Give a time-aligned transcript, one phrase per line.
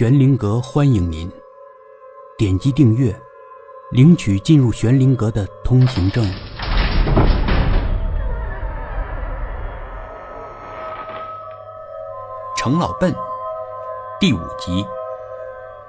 [0.00, 1.30] 玄灵阁欢迎您，
[2.38, 3.14] 点击订阅，
[3.90, 6.24] 领取进入玄灵阁的通行证。
[12.56, 13.14] 程老笨，
[14.18, 14.82] 第五集。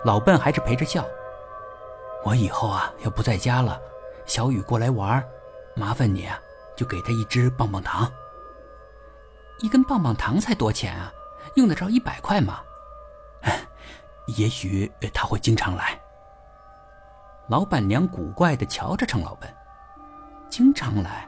[0.03, 1.05] 老笨还是陪着笑。
[2.25, 3.79] 我以后啊，要不在家了，
[4.25, 5.25] 小雨过来玩，
[5.73, 6.37] 麻烦你啊，
[6.75, 8.11] 就给他一支棒棒糖。
[9.59, 11.13] 一根棒棒糖才多钱啊？
[11.55, 12.59] 用得着一百块吗？
[14.37, 15.99] 也许他会经常来。
[17.47, 19.49] 老板娘古怪的瞧着程老笨，
[20.49, 21.27] 经常来？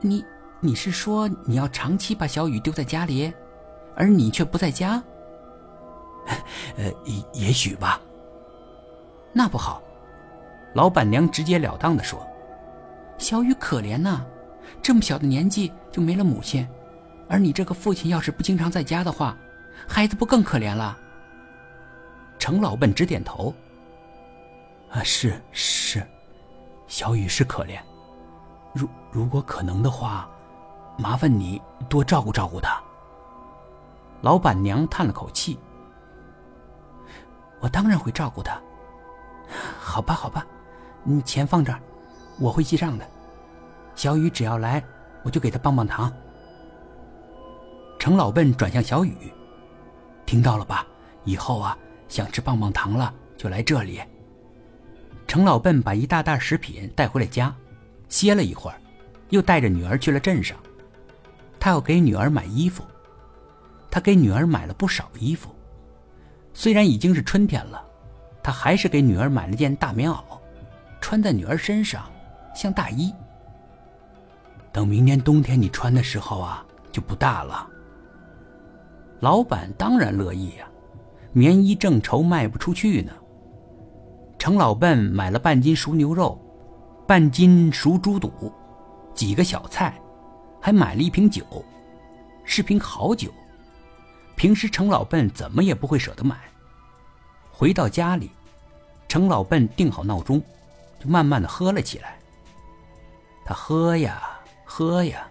[0.00, 0.24] 你
[0.60, 3.32] 你是说你要长期把小雨丢在家里，
[3.96, 5.02] 而你却不在家？
[6.76, 6.92] 呃，
[7.32, 8.00] 也许吧。
[9.32, 9.82] 那不好。
[10.74, 12.26] 老板娘直截了当的说
[13.16, 14.24] ：“小雨可怜呐，
[14.82, 16.66] 这么小的年纪就没了母亲，
[17.28, 19.36] 而你这个父亲要是不经常在家的话，
[19.86, 20.98] 孩子不更可怜了？”
[22.44, 23.54] 程老笨直点头。
[24.90, 26.06] 啊，是是，
[26.86, 27.80] 小雨是可怜。
[28.74, 30.28] 如如果可能的话，
[30.98, 32.78] 麻烦你多照顾照顾他。
[34.20, 35.58] 老板娘叹了口气。
[37.60, 38.60] 我当然会照顾他。
[39.80, 40.46] 好吧，好吧，
[41.02, 41.80] 你钱放这儿，
[42.38, 43.08] 我会记账的。
[43.94, 44.84] 小雨只要来，
[45.22, 46.12] 我就给他棒棒糖。
[47.98, 49.32] 程老笨转向小雨，
[50.26, 50.86] 听到了吧？
[51.24, 51.74] 以后啊。
[52.14, 54.00] 想吃棒棒糖了，就来这里。
[55.26, 57.52] 程老笨把一大袋食品带回了家，
[58.08, 58.80] 歇了一会儿，
[59.30, 60.56] 又带着女儿去了镇上。
[61.58, 62.84] 他要给女儿买衣服，
[63.90, 65.52] 他给女儿买了不少衣服。
[66.52, 67.84] 虽然已经是春天了，
[68.44, 70.38] 他还是给女儿买了件大棉袄，
[71.00, 72.08] 穿在女儿身上
[72.54, 73.12] 像大衣。
[74.70, 77.68] 等明年冬天你穿的时候啊，就不大了。
[79.18, 80.68] 老板当然乐意呀。
[81.36, 83.12] 棉衣正愁卖不出去呢。
[84.38, 86.40] 程老笨买了半斤熟牛肉，
[87.08, 88.52] 半斤熟猪肚，
[89.14, 90.00] 几个小菜，
[90.60, 91.44] 还买了一瓶酒，
[92.44, 93.32] 是瓶好酒。
[94.36, 96.36] 平时程老笨怎么也不会舍得买。
[97.50, 98.30] 回到家里，
[99.08, 100.40] 程老笨定好闹钟，
[101.00, 102.16] 就慢慢的喝了起来。
[103.44, 104.22] 他喝呀
[104.64, 105.26] 喝呀，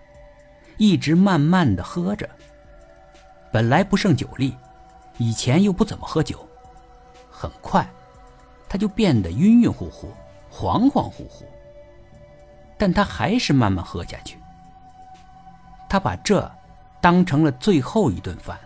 [0.76, 2.30] 一直慢慢的喝着。
[3.54, 4.54] 本来不胜酒力。
[5.18, 6.48] 以前又不怎么喝酒，
[7.30, 7.88] 很快，
[8.68, 10.12] 他就变得晕晕乎乎、
[10.52, 11.46] 恍恍惚惚。
[12.78, 14.38] 但他还是慢慢喝下去。
[15.88, 16.52] 他把这
[17.00, 18.60] 当成了最后一顿饭，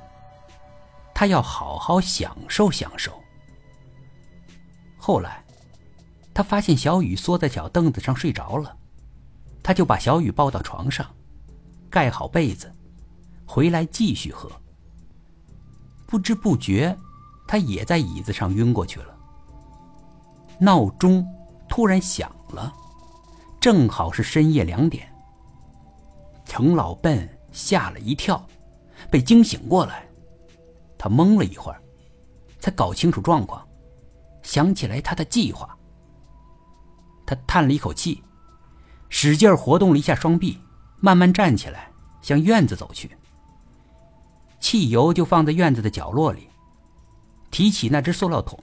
[1.13, 3.11] 他要好好享受享受。
[4.97, 5.43] 后来，
[6.33, 8.75] 他发现小雨缩在小凳子上睡着了，
[9.61, 11.05] 他就把小雨抱到床上，
[11.89, 12.73] 盖好被子，
[13.45, 14.49] 回来继续喝。
[16.07, 16.97] 不知不觉，
[17.45, 19.15] 他也在椅子上晕过去了。
[20.59, 21.23] 闹钟
[21.69, 22.73] 突然响了，
[23.59, 25.07] 正好是深夜两点。
[26.45, 28.43] 程老笨吓了一跳，
[29.11, 30.07] 被惊醒过来。
[30.97, 31.79] 他懵了一会儿，
[32.59, 33.63] 才搞清楚状况，
[34.41, 35.77] 想起来他的计划。
[37.25, 38.23] 他叹了一口气，
[39.09, 40.57] 使劲活动了一下双臂，
[40.99, 41.91] 慢慢站起来，
[42.21, 43.11] 向院子走去。
[44.59, 46.49] 汽油就放在院子的角落里。
[47.49, 48.59] 提起那只塑料桶，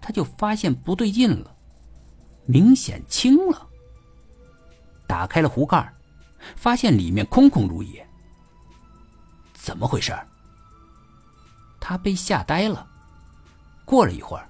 [0.00, 1.56] 他就发现不对劲了，
[2.44, 3.68] 明显轻了。
[5.06, 5.94] 打开了壶盖，
[6.56, 8.06] 发现里面空空如也。
[9.52, 10.12] 怎么回事？
[11.80, 12.86] 他被吓呆了。
[13.84, 14.48] 过了一会儿，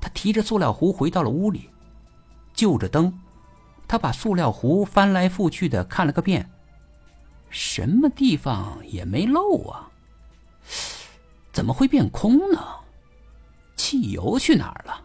[0.00, 1.68] 他提着塑料壶回到了屋里，
[2.54, 3.12] 就着灯，
[3.86, 6.50] 他把塑料壶翻来覆去的看了个遍。
[7.50, 9.90] 什么地方也没漏啊！
[11.52, 12.58] 怎么会变空呢？
[13.76, 15.04] 汽油去哪儿了？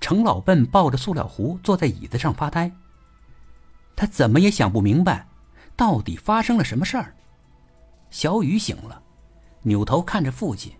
[0.00, 2.72] 程老笨抱着塑料壶坐在椅子上发呆。
[3.94, 5.28] 他怎么也想不明白，
[5.76, 7.14] 到底发生了什么事儿。
[8.10, 9.02] 小雨醒了，
[9.62, 10.72] 扭头看着父亲：“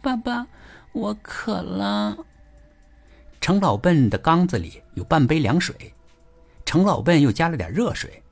[0.00, 0.46] 爸爸，
[0.92, 2.16] 我渴了。”
[3.40, 5.92] 程老笨的缸子里有半杯凉水，
[6.64, 8.22] 程老笨又加了点热水。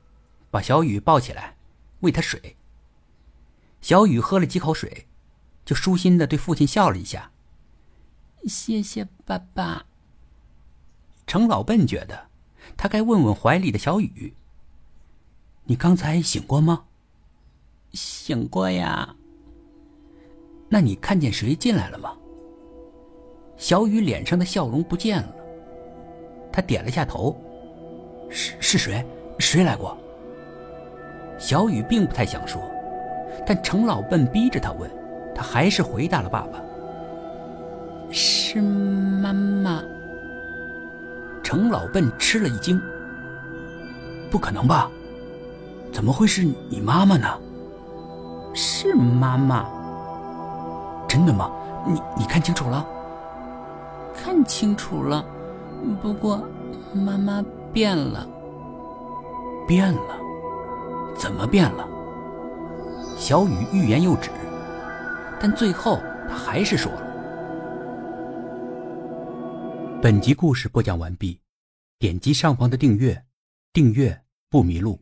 [0.55, 1.57] 把小雨抱起来，
[1.99, 2.55] 喂他水。
[3.81, 5.05] 小雨喝了几口水，
[5.65, 7.29] 就舒心的对父亲笑了一下。
[8.47, 9.85] 谢谢爸爸。
[11.27, 12.27] 程老笨觉得，
[12.77, 14.33] 他该问问怀里的小雨
[15.67, 16.85] ：“你刚才醒过吗
[17.91, 19.13] ？”“醒过呀。
[20.71, 22.15] ”“那你看见谁进来了吗？”
[23.59, 25.35] 小雨脸上的笑容不见了，
[26.49, 27.35] 他点了下头
[28.31, 29.05] ：“是是谁？
[29.37, 29.97] 谁来过？”
[31.37, 32.61] 小雨并不太想说，
[33.45, 34.89] 但程老笨逼着他问，
[35.33, 36.61] 他还是回答了爸爸
[38.09, 39.83] ：“是妈妈。”
[41.43, 42.81] 程老笨吃了一惊
[44.31, 44.89] ：“不可能吧？
[45.91, 47.27] 怎么会是你妈妈呢
[48.55, 49.65] ？”“是妈妈。
[51.07, 51.51] ”“真的吗？
[51.85, 52.85] 你你看清楚了
[54.15, 55.23] ？”“看清楚了，
[56.01, 56.41] 不过
[56.93, 58.25] 妈妈变了。
[59.67, 60.24] ”“变了？
[61.25, 61.89] 怎么变了？”
[63.17, 64.29] 小雨欲言又止，
[65.39, 65.99] 但最后
[66.29, 67.01] 他还是说了
[70.03, 71.39] ：“本集故事播讲完毕，
[71.97, 73.25] 点击上方的订阅，
[73.73, 75.01] 订阅不迷路。”